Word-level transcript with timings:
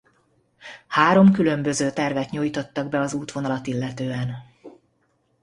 Három 0.87 1.31
különböző 1.33 1.91
tervet 1.91 2.29
nyújtottak 2.31 2.89
be 2.89 2.99
az 2.99 3.13
útvonalat 3.13 3.67
illetően. 3.67 4.35